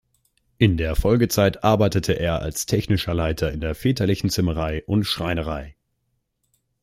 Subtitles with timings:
[0.57, 5.75] In der Folgezeit arbeitete er als Technischer Leiter in der väterlichen Zimmerei und Schreinerei.